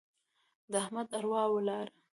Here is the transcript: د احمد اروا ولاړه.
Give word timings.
د 0.71 0.73
احمد 0.83 1.07
اروا 1.17 1.43
ولاړه. 1.53 1.93